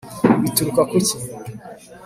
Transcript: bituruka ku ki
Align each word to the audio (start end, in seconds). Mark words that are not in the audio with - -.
bituruka 0.41 0.81
ku 0.89 0.97
ki 1.07 1.15